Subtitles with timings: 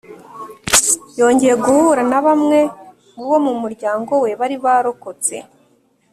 [1.19, 2.59] yongeye guhura na bamwe
[3.15, 5.35] mu bo mu muryango we bari barokotse